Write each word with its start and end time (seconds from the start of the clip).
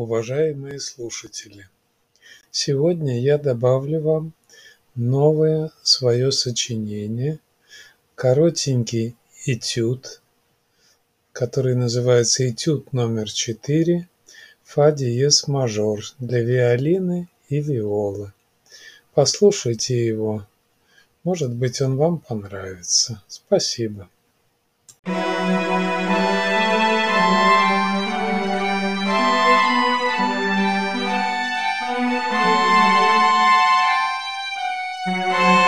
уважаемые 0.00 0.80
слушатели! 0.80 1.68
Сегодня 2.50 3.20
я 3.20 3.36
добавлю 3.36 4.00
вам 4.00 4.32
новое 4.94 5.72
свое 5.82 6.32
сочинение, 6.32 7.38
коротенький 8.14 9.14
этюд, 9.44 10.22
который 11.32 11.74
называется 11.74 12.48
«Этюд 12.48 12.94
номер 12.94 13.30
четыре. 13.30 14.08
Фа 14.64 14.90
диез 14.90 15.46
мажор 15.48 16.00
для 16.18 16.40
виолины 16.40 17.28
и 17.50 17.60
виолы». 17.60 18.32
Послушайте 19.12 20.06
его, 20.06 20.46
может 21.24 21.52
быть, 21.52 21.82
он 21.82 21.96
вам 21.96 22.20
понравится. 22.20 23.22
Спасибо. 23.28 24.08
Thank 25.04 25.84
you. 25.84 25.89
Música 35.06 35.50